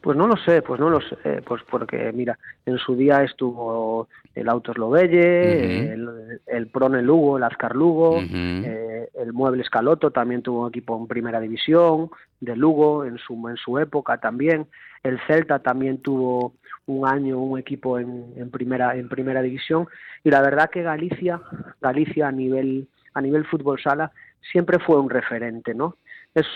Pues 0.00 0.16
no 0.16 0.28
lo 0.28 0.36
sé, 0.36 0.62
pues 0.62 0.78
no 0.78 0.88
lo 0.88 1.00
sé, 1.00 1.42
pues 1.44 1.62
porque 1.68 2.12
mira, 2.12 2.38
en 2.64 2.78
su 2.78 2.94
día 2.94 3.24
estuvo 3.24 4.08
el 4.36 4.48
Autos 4.48 4.78
Lobelle, 4.78 5.92
el, 5.92 6.40
el 6.46 6.66
Prone 6.68 7.02
Lugo, 7.02 7.38
el 7.38 7.42
Azcar 7.42 7.74
Lugo, 7.74 8.20
eh, 8.20 9.08
el 9.14 9.32
Mueble 9.32 9.62
Escaloto 9.62 10.12
también 10.12 10.42
tuvo 10.42 10.62
un 10.62 10.68
equipo 10.68 10.96
en 10.96 11.08
primera 11.08 11.40
división, 11.40 12.10
de 12.40 12.54
Lugo 12.54 13.04
en 13.04 13.18
su, 13.18 13.48
en 13.48 13.56
su 13.56 13.78
época 13.78 14.18
también, 14.18 14.66
el 15.02 15.18
Celta 15.26 15.58
también 15.58 15.98
tuvo 15.98 16.52
un 16.86 17.08
año 17.08 17.38
un 17.38 17.58
equipo 17.58 17.98
en, 17.98 18.32
en 18.36 18.50
primera 18.50 18.96
en 18.96 19.08
primera 19.08 19.42
división. 19.42 19.88
Y 20.22 20.30
la 20.30 20.40
verdad 20.40 20.70
que 20.70 20.82
Galicia 20.82 21.40
Galicia 21.80 22.28
a 22.28 22.32
nivel 22.32 22.86
a 23.14 23.20
nivel 23.20 23.44
fútbol 23.44 23.80
sala 23.80 24.12
siempre 24.52 24.78
fue 24.78 25.00
un 25.00 25.10
referente, 25.10 25.74
¿no? 25.74 25.96
Es, 26.36 26.46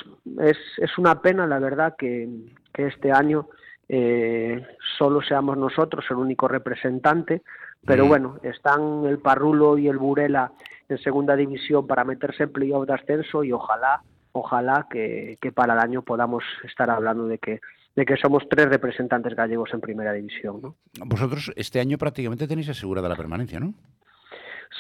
es, 0.41 0.59
es 0.77 0.99
una 0.99 1.23
pena, 1.23 1.47
la 1.47 1.59
verdad, 1.59 1.97
que, 1.99 2.29
que 2.73 2.87
este 2.87 3.11
año 3.11 3.49
eh, 3.89 4.63
solo 4.99 5.23
seamos 5.23 5.57
nosotros 5.57 6.05
el 6.11 6.19
único 6.19 6.47
representante, 6.49 7.43
pero 7.85 8.05
mm. 8.05 8.09
bueno, 8.09 8.37
están 8.43 9.05
el 9.07 9.19
Parrulo 9.21 9.79
y 9.79 9.89
el 9.89 9.97
Burela 9.97 10.53
en 10.89 10.99
segunda 10.99 11.35
división 11.35 11.87
para 11.87 12.05
meterse 12.05 12.43
en 12.43 12.53
playoff 12.53 12.87
de 12.87 12.93
ascenso 12.93 13.43
y 13.43 13.53
ojalá, 13.53 14.03
ojalá 14.33 14.87
que, 14.91 15.39
que 15.41 15.51
para 15.51 15.73
el 15.73 15.81
año 15.81 16.03
podamos 16.03 16.45
estar 16.63 16.91
hablando 16.91 17.27
de 17.27 17.39
que 17.39 17.61
de 17.97 18.05
que 18.07 18.17
somos 18.17 18.45
tres 18.49 18.69
representantes 18.69 19.35
gallegos 19.35 19.71
en 19.75 19.81
primera 19.81 20.13
división. 20.13 20.61
¿no? 20.63 20.77
Vosotros 21.07 21.53
este 21.57 21.81
año 21.81 21.99
prácticamente 21.99 22.47
tenéis 22.47 22.69
asegurada 22.69 23.09
la 23.09 23.17
permanencia, 23.17 23.59
¿no? 23.59 23.75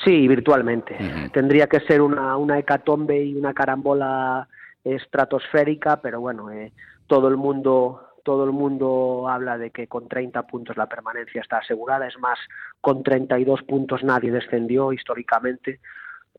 Sí, 0.05 0.29
virtualmente. 0.29 0.97
Tendría 1.33 1.67
que 1.67 1.81
ser 1.81 2.01
una, 2.01 2.37
una 2.37 2.59
hecatombe 2.61 3.21
y 3.25 3.35
una 3.35 3.53
carambola 3.53 4.49
estratosférica, 4.85 6.01
pero 6.01 6.21
bueno, 6.21 6.51
eh, 6.51 6.73
todo 7.07 7.29
el 7.29 7.37
mundo 7.37 8.07
todo 8.23 8.45
el 8.45 8.53
mundo 8.53 9.29
habla 9.29 9.57
de 9.57 9.71
que 9.71 9.87
con 9.87 10.07
30 10.07 10.47
puntos 10.47 10.77
la 10.77 10.87
permanencia 10.87 11.41
está 11.41 11.59
asegurada, 11.59 12.07
es 12.07 12.19
más, 12.19 12.39
con 12.83 13.03
32 13.03 13.63
puntos 13.63 14.05
nadie 14.05 14.31
descendió 14.31 14.93
históricamente, 14.93 15.81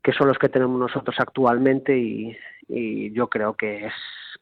que 0.00 0.12
son 0.12 0.28
los 0.28 0.38
que 0.38 0.48
tenemos 0.48 0.78
nosotros 0.78 1.16
actualmente 1.18 1.98
y, 1.98 2.36
y 2.68 3.12
yo 3.12 3.28
creo 3.28 3.54
que 3.54 3.86
es 3.86 3.92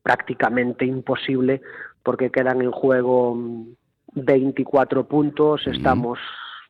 prácticamente 0.03 0.85
imposible 0.85 1.63
porque 2.03 2.31
quedan 2.31 2.63
en 2.63 2.71
juego 2.71 3.37
24 4.13 5.07
puntos, 5.07 5.67
estamos 5.67 6.19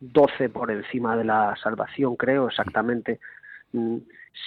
12 0.00 0.48
por 0.48 0.70
encima 0.70 1.16
de 1.16 1.24
la 1.24 1.54
salvación, 1.62 2.16
creo 2.16 2.48
exactamente, 2.48 3.20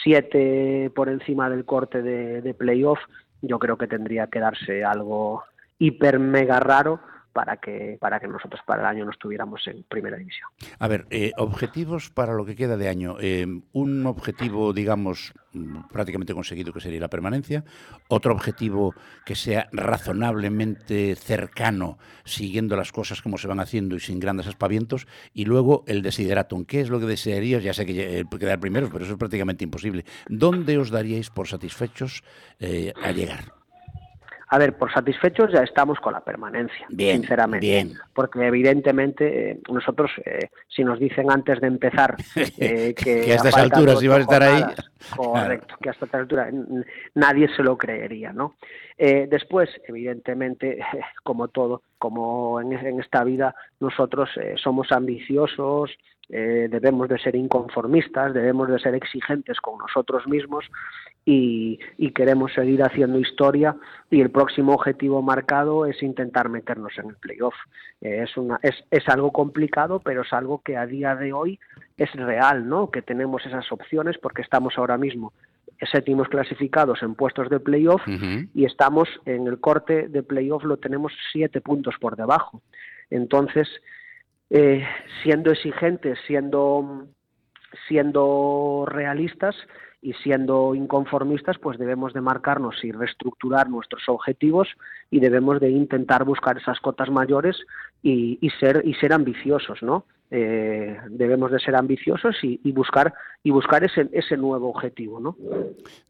7 0.03 0.91
por 0.95 1.09
encima 1.09 1.49
del 1.49 1.65
corte 1.65 2.01
de, 2.01 2.41
de 2.41 2.53
playoff, 2.53 2.99
yo 3.41 3.59
creo 3.59 3.77
que 3.77 3.87
tendría 3.87 4.27
que 4.27 4.39
darse 4.39 4.83
algo 4.83 5.43
hiper 5.79 6.19
mega 6.19 6.59
raro 6.59 6.99
para 7.33 7.57
que, 7.57 7.97
para 7.99 8.19
que 8.19 8.27
nosotros 8.27 8.61
para 8.65 8.81
el 8.81 8.87
año 8.87 9.05
no 9.05 9.11
estuviéramos 9.11 9.67
en 9.67 9.83
primera 9.83 10.17
división. 10.17 10.49
A 10.77 10.87
ver, 10.87 11.07
eh, 11.09 11.31
objetivos 11.37 12.11
para 12.11 12.33
lo 12.33 12.45
que 12.45 12.55
queda 12.55 12.77
de 12.77 12.87
año. 12.87 13.17
Eh, 13.19 13.45
un 13.73 14.05
objetivo, 14.05 14.71
digamos, 14.71 15.33
prácticamente 15.91 16.33
conseguido, 16.33 16.71
que 16.71 16.79
sería 16.79 16.99
la 16.99 17.09
permanencia. 17.09 17.63
Otro 18.07 18.33
objetivo 18.33 18.93
que 19.25 19.35
sea 19.35 19.67
razonablemente 19.71 21.15
cercano, 21.15 21.97
siguiendo 22.23 22.75
las 22.75 22.91
cosas 22.91 23.21
como 23.21 23.37
se 23.37 23.47
van 23.47 23.59
haciendo 23.59 23.95
y 23.95 23.99
sin 23.99 24.19
grandes 24.19 24.47
aspavientos. 24.47 25.07
Y 25.33 25.45
luego 25.45 25.83
el 25.87 26.03
desideratum. 26.03 26.65
¿Qué 26.65 26.81
es 26.81 26.89
lo 26.89 26.99
que 26.99 27.07
desearías? 27.07 27.63
Ya 27.63 27.73
sé 27.73 27.85
que 27.85 28.19
eh, 28.19 28.25
quedar 28.39 28.59
primero, 28.59 28.89
pero 28.91 29.05
eso 29.05 29.13
es 29.13 29.19
prácticamente 29.19 29.63
imposible. 29.63 30.05
¿Dónde 30.27 30.77
os 30.77 30.91
daríais 30.91 31.31
por 31.31 31.47
satisfechos 31.47 32.23
a 33.03 33.11
llegar? 33.11 33.62
A 34.53 34.59
ver, 34.59 34.77
por 34.77 34.93
satisfechos 34.93 35.51
ya 35.51 35.61
estamos 35.61 35.99
con 35.99 36.13
la 36.13 36.19
permanencia, 36.19 36.85
bien, 36.89 37.21
sinceramente. 37.21 37.65
Bien. 37.65 37.93
Porque 38.13 38.45
evidentemente 38.45 39.49
eh, 39.49 39.59
nosotros, 39.67 40.11
eh, 40.23 40.51
si 40.67 40.83
nos 40.83 40.99
dicen 40.99 41.31
antes 41.31 41.59
de 41.59 41.65
empezar 41.65 42.15
eh, 42.59 42.93
que, 42.93 43.31
a 43.31 43.35
estas 43.35 43.57
alturas 43.57 44.03
iba 44.03 44.15
a 44.15 44.19
estar 44.19 44.43
ahí. 44.43 44.63
Correcto, 45.15 45.75
que 45.81 45.89
a 45.89 45.93
estas 45.93 46.13
alturas 46.13 46.53
nadie 47.15 47.49
se 47.55 47.63
lo 47.63 47.75
creería, 47.79 48.31
¿no? 48.31 48.55
después, 48.95 49.69
evidentemente, 49.87 50.77
como 51.23 51.47
todo, 51.47 51.81
como 52.03 52.59
en, 52.59 52.99
esta 52.99 53.23
vida, 53.23 53.55
nosotros 53.79 54.29
somos 54.61 54.91
ambiciosos, 54.91 55.89
debemos 56.27 57.07
de 57.07 57.17
ser 57.17 57.37
inconformistas, 57.37 58.33
debemos 58.33 58.67
de 58.67 58.77
ser 58.79 58.93
exigentes 58.95 59.61
con 59.61 59.77
nosotros 59.77 60.27
mismos 60.27 60.65
y, 61.23 61.79
queremos 62.13 62.51
seguir 62.51 62.83
haciendo 62.83 63.19
historia 63.19 63.77
y 64.09 64.19
el 64.19 64.31
próximo 64.31 64.73
objetivo 64.73 65.21
marcado 65.21 65.85
es 65.85 66.03
intentar 66.03 66.49
meternos 66.49 66.91
en 66.97 67.11
el 67.11 67.15
playoff. 67.15 67.55
Eh, 68.01 68.25
es 68.91 69.09
algo 69.09 69.31
complicado, 69.31 69.99
pero 69.99 70.23
es 70.23 70.33
algo 70.33 70.61
que 70.61 70.75
a 70.75 70.85
día 70.85 71.15
de 71.15 71.31
hoy 71.31 71.57
es 71.97 72.11
real, 72.13 72.67
¿no? 72.67 72.91
Que 72.91 73.01
tenemos 73.01 73.45
esas 73.45 73.71
opciones 73.71 74.17
porque 74.17 74.41
estamos 74.41 74.77
ahora 74.77 74.97
mismo 74.97 75.31
séptimos 75.91 76.27
clasificados 76.27 77.01
en 77.03 77.15
puestos 77.15 77.49
de 77.49 77.59
playoff 77.59 78.01
y 78.53 78.65
estamos 78.65 79.09
en 79.25 79.47
el 79.47 79.59
corte 79.59 80.07
de 80.07 80.23
playoff 80.23 80.63
lo 80.63 80.77
tenemos 80.77 81.13
siete 81.31 81.61
puntos 81.61 81.95
por 81.99 82.15
debajo. 82.15 82.61
Entonces, 83.09 83.67
eh, 84.49 84.85
siendo 85.23 85.51
exigentes, 85.51 86.19
siendo 86.27 87.07
siendo 87.87 88.85
realistas, 88.87 89.55
y 90.03 90.11
siendo 90.15 90.75
inconformistas, 90.75 91.57
pues 91.57 91.79
debemos 91.79 92.13
de 92.13 92.19
marcarnos 92.19 92.83
y 92.83 92.91
reestructurar 92.91 93.69
nuestros 93.69 94.03
objetivos 94.07 94.67
y 95.09 95.21
debemos 95.21 95.61
de 95.61 95.69
intentar 95.69 96.25
buscar 96.25 96.57
esas 96.57 96.81
cotas 96.81 97.09
mayores 97.09 97.55
y, 98.03 98.37
ser 98.59 98.81
y 98.85 98.95
ser 98.95 99.13
ambiciosos, 99.13 99.81
¿no? 99.81 100.05
Eh, 100.35 100.97
debemos 101.11 101.51
de 101.51 101.59
ser 101.59 101.75
ambiciosos 101.75 102.35
y, 102.41 102.71
buscar 102.71 103.13
y 103.43 103.51
buscar 103.51 103.83
ese, 103.83 104.09
ese 104.13 104.35
nuevo 104.35 104.67
objetivo, 104.67 105.19
¿no? 105.19 105.37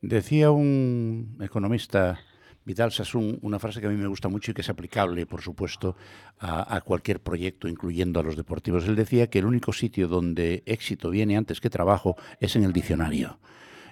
Decía 0.02 0.50
un 0.50 1.38
economista 1.42 2.18
Vital 2.64 2.94
Sassoon, 2.94 3.40
una 3.42 3.60
frase 3.60 3.82
que 3.82 3.88
a 3.88 3.90
mí 3.90 3.98
me 3.98 4.08
gusta 4.08 4.30
mucho 4.30 4.52
y 4.52 4.54
que 4.54 4.62
es 4.62 4.70
aplicable, 4.70 5.26
por 5.26 5.42
supuesto, 5.42 5.98
a, 6.40 6.74
a, 6.74 6.80
cualquier 6.80 7.20
proyecto, 7.20 7.68
incluyendo 7.68 8.22
a 8.22 8.24
los 8.24 8.38
deportivos. 8.38 8.88
Él 8.88 8.96
decía 8.96 9.28
que 9.28 9.40
el 9.40 9.46
único 9.46 9.74
sitio 9.74 10.08
donde 10.08 10.64
éxito 10.66 11.10
viene 11.10 11.36
antes 11.36 11.60
que 11.60 11.70
trabajo 11.70 12.16
es 12.40 12.56
en 12.56 12.64
el 12.64 12.72
diccionario. 12.72 13.40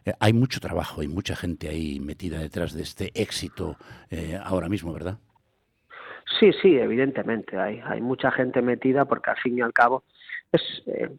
Eh, 0.06 0.14
hay 0.18 0.32
mucho 0.32 0.62
trabajo, 0.62 1.02
hay 1.02 1.10
mucha 1.10 1.36
gente 1.36 1.68
ahí 1.68 2.00
metida 2.00 2.40
detrás 2.40 2.74
de 2.74 2.84
este 2.84 3.12
éxito 3.16 3.76
eh, 4.10 4.40
ahora 4.42 4.70
mismo, 4.70 4.94
¿verdad? 4.94 5.18
Sí, 6.40 6.52
sí, 6.62 6.78
evidentemente. 6.78 7.58
Hay, 7.60 7.82
hay 7.84 8.00
mucha 8.00 8.32
gente 8.32 8.62
metida 8.62 9.04
porque 9.04 9.32
al 9.32 9.38
fin 9.38 9.58
y 9.58 9.62
al 9.62 9.74
cabo 9.74 10.06
es... 10.52 10.84
Eh, 10.88 11.10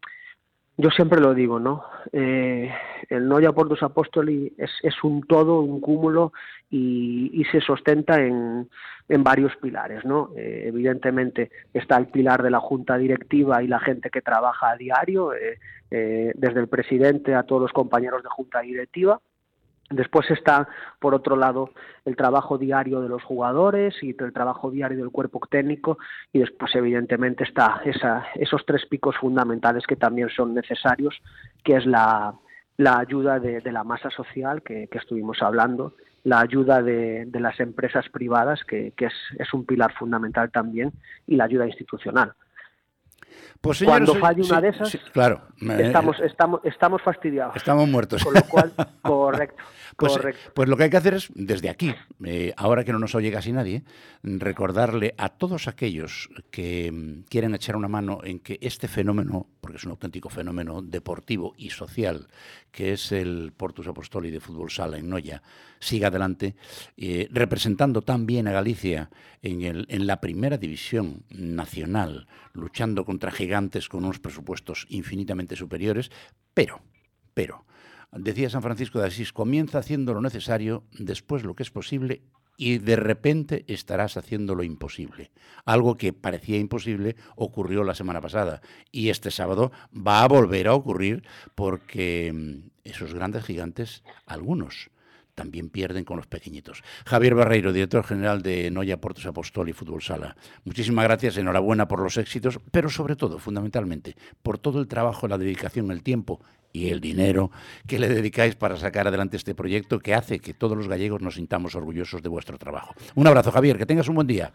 yo 0.79 0.91
siempre 0.91 1.21
lo 1.21 1.35
digo, 1.35 1.61
¿no? 1.61 1.85
Eh, 2.13 2.73
el 3.11 3.29
Noia 3.29 3.53
Portus 3.53 3.83
Apostoli 3.83 4.53
es, 4.57 4.71
es 4.83 5.05
un 5.05 5.23
todo, 5.23 5.61
un 5.61 5.81
cúmulo 5.81 6.33
y, 6.71 7.45
se 7.53 7.61
sostenta 7.61 8.19
en, 8.21 8.69
en, 9.09 9.23
varios 9.23 9.55
pilares, 9.57 10.05
¿no? 10.05 10.31
Eh, 10.35 10.65
evidentemente 10.67 11.51
está 11.75 11.99
el 11.99 12.07
pilar 12.07 12.43
de 12.43 12.51
la 12.51 12.61
junta 12.61 12.97
directiva 12.97 13.63
y 13.63 13.69
la 13.69 13.81
gente 13.81 14.09
que 14.09 14.23
trabaja 14.23 14.71
a 14.71 14.77
diario, 14.77 15.35
eh, 15.35 15.59
desde 15.91 16.61
el 16.61 16.69
presidente 16.69 17.35
a 17.35 17.43
todos 17.43 17.63
los 17.63 17.73
compañeros 17.73 18.23
de 18.23 18.31
junta 18.31 18.61
directiva, 18.61 19.21
Después 19.91 20.31
está, 20.31 20.69
por 21.01 21.15
otro 21.15 21.37
lado, 21.37 21.71
el 22.05 22.17
trabajo 22.17 22.57
diario 22.57 23.01
de 23.01 23.09
los 23.09 23.23
jugadores 23.23 23.95
y 24.03 24.17
el 24.19 24.33
trabajo 24.33 24.71
diario 24.71 24.99
del 24.99 25.11
cuerpo 25.11 25.41
técnico 25.51 25.99
y 26.33 26.39
después, 26.39 26.75
evidentemente, 26.75 27.45
está 27.45 27.83
esa, 27.85 28.27
esos 28.35 28.65
tres 28.65 28.87
picos 28.87 29.17
fundamentales 29.17 29.87
que 29.87 29.97
también 29.97 30.31
son 30.31 30.55
necesarios, 30.55 31.21
que 31.63 31.77
es 31.77 31.87
la, 31.87 32.35
ayuda 32.79 33.39
de, 33.39 33.61
la 33.71 33.85
masa 33.85 34.11
social 34.11 34.63
que, 34.63 34.89
estuvimos 34.93 35.43
hablando, 35.43 35.95
la 36.25 36.41
ayuda 36.41 36.83
de, 36.83 37.29
las 37.35 37.61
empresas 37.61 38.09
privadas, 38.09 38.65
que, 38.65 38.95
es 38.97 39.55
un 39.55 39.67
pilar 39.67 39.93
fundamental 39.93 40.51
también, 40.51 40.93
y 41.27 41.37
la 41.37 41.45
ayuda 41.45 41.67
institucional. 41.67 42.33
Pues, 43.61 43.83
Cuando 43.85 44.17
falle 44.17 44.43
una 44.43 44.61
de 44.61 44.69
esas, 44.71 44.97
claro, 45.13 45.43
estamos, 45.79 46.19
estamos, 46.21 46.61
estamos 46.65 47.03
fastidiados. 47.03 47.55
Estamos 47.55 47.89
muertos. 47.89 48.25
Con 48.25 48.35
lo 48.35 48.43
cual, 48.43 48.73
correcto. 49.03 49.63
Pues, 49.97 50.19
pues, 50.55 50.69
lo 50.69 50.77
que 50.77 50.85
hay 50.85 50.91
que 50.91 50.97
hacer 50.97 51.15
es, 51.15 51.31
desde 51.35 51.69
aquí, 51.69 51.95
eh, 52.25 52.53
ahora 52.57 52.83
que 52.83 52.93
no 52.93 52.99
nos 52.99 53.15
oye 53.15 53.31
casi 53.31 53.53
nadie, 53.53 53.85
recordarle 54.23 55.15
a 55.19 55.29
todos 55.29 55.69
aquellos 55.69 56.29
que 56.51 56.91
mm, 56.91 57.25
quieren 57.29 57.55
echar 57.55 57.77
una 57.77 57.89
mano 57.89 58.21
en 58.25 58.41
que 58.41 58.59
este 58.61 58.89
fenómeno, 58.89 59.47
porque 59.63 59.79
es 59.79 59.85
un 59.85 59.93
auténtico 59.93 60.29
fenómeno 60.29 60.83
deportivo 60.83 61.55
y 61.57 61.71
social, 61.71 62.27
que 62.73 62.93
es 62.93 63.13
el 63.13 63.53
Portus 63.57 63.87
Apostoli 63.87 64.33
de 64.33 64.41
Fútbol 64.41 64.73
Sala 64.73 64.99
en 64.99 65.09
Noya, 65.09 65.41
siga 65.79 66.09
adelante, 66.09 66.57
eh, 66.97 67.29
representando 67.31 68.03
también 68.03 68.49
a 68.49 68.53
Galicia 68.53 69.09
en, 69.41 69.63
el, 69.63 69.87
en 69.89 70.09
la 70.09 70.21
primera 70.21 70.59
división 70.59 71.23
nacional, 71.31 72.27
luchando 72.53 73.05
contra 73.05 73.31
gigantes 73.31 73.89
con 73.89 74.05
unos 74.05 74.19
presupuestos 74.19 74.85
infinitamente 74.91 75.55
superiores, 75.55 76.11
pero, 76.53 76.83
pero, 77.33 77.65
Decía 78.15 78.51
San 78.51 78.61
Francisco 78.61 79.01
de 79.01 79.07
Asís, 79.07 79.33
comienza 79.33 79.79
haciendo 79.79 80.13
lo 80.13 80.21
necesario, 80.21 80.85
después 80.99 81.45
lo 81.45 81.55
que 81.55 81.63
es 81.63 81.71
posible 81.71 82.21
y 82.57 82.79
de 82.79 82.97
repente 82.97 83.65
estarás 83.69 84.17
haciendo 84.17 84.55
lo 84.55 84.63
imposible. 84.63 85.31
Algo 85.65 85.97
que 85.97 86.13
parecía 86.13 86.59
imposible 86.59 87.17
ocurrió 87.37 87.85
la 87.85 87.95
semana 87.95 88.21
pasada 88.21 88.61
y 88.91 89.09
este 89.09 89.31
sábado 89.31 89.73
va 89.95 90.23
a 90.23 90.29
volver 90.29 90.69
a 90.69 90.75
ocurrir 90.75 91.25
porque 91.55 92.33
mm, 92.33 92.71
esos 92.85 93.15
grandes 93.15 93.45
gigantes, 93.45 94.03
algunos, 94.27 94.91
también 95.35 95.71
pierden 95.71 96.05
con 96.05 96.17
los 96.17 96.27
pequeñitos. 96.27 96.83
Javier 97.07 97.35
Barreiro, 97.35 97.73
director 97.73 98.05
general 98.05 98.43
de 98.43 98.71
Noya 98.71 99.01
Portos 99.01 99.27
Apostol 99.27 99.69
y 99.69 99.73
Fútbol 99.73 100.03
Sala. 100.03 100.37
Muchísimas 100.65 101.05
gracias, 101.05 101.37
enhorabuena 101.37 101.89
por 101.89 102.01
los 102.01 102.17
éxitos, 102.17 102.61
pero 102.71 102.91
sobre 102.91 103.17
todo, 103.17 103.39
fundamentalmente, 103.39 104.17
por 104.43 104.59
todo 104.59 104.81
el 104.81 104.89
trabajo, 104.89 105.29
la 105.29 105.39
dedicación, 105.39 105.91
el 105.91 106.03
tiempo 106.03 106.41
y 106.73 106.89
el 106.89 107.01
dinero 107.01 107.51
que 107.87 107.99
le 107.99 108.09
dedicáis 108.09 108.55
para 108.55 108.77
sacar 108.77 109.07
adelante 109.07 109.37
este 109.37 109.55
proyecto 109.55 109.99
que 109.99 110.15
hace 110.15 110.41
que 110.41 110.55
todos 110.55 110.77
los 110.77 110.89
gallegos 110.89 111.21
nos 111.21 111.35
sintamos 111.35 111.75
orgullosos 111.75 112.23
de 112.23 112.29
vuestro 112.29 112.59
trabajo. 112.59 112.95
Un 113.15 113.27
abrazo, 113.27 113.53
Javier, 113.53 113.79
que 113.79 113.87
tengas 113.87 114.09
un 114.09 114.15
buen 114.17 114.27
día. 114.27 114.53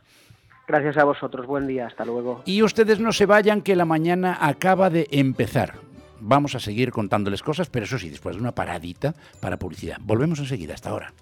Gracias 0.68 0.98
a 0.98 1.06
vosotros, 1.06 1.46
buen 1.46 1.66
día, 1.66 1.88
hasta 1.88 2.04
luego. 2.04 2.42
Y 2.46 2.62
ustedes 2.62 3.00
no 3.00 3.14
se 3.14 3.26
vayan, 3.26 3.62
que 3.62 3.76
la 3.76 3.86
mañana 3.86 4.38
acaba 4.42 4.90
de 4.90 5.08
empezar. 5.12 5.87
Vamos 6.20 6.56
a 6.56 6.60
seguir 6.60 6.92
contándoles 6.92 7.44
cosas, 7.44 7.70
pero 7.70 7.86
eso 7.86 8.00
sí, 8.00 8.10
después 8.10 8.36
de 8.36 8.42
una 8.42 8.54
paradita 8.54 9.16
para 9.40 9.58
publicidad. 9.58 9.98
Volvemos 10.02 10.40
enseguida, 10.40 10.74
hasta 10.74 10.90
ahora. 10.90 11.14